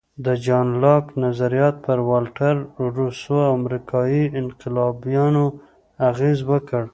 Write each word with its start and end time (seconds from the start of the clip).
د 0.25 0.27
جان 0.45 0.67
لاک 0.83 1.05
نظریات 1.23 1.75
پر 1.85 1.99
والټر، 2.09 2.55
روسو 2.95 3.35
او 3.47 3.51
امریکایي 3.61 4.23
انقلابیانو 4.39 5.45
اغېز 6.09 6.39
وکړ. 6.49 6.83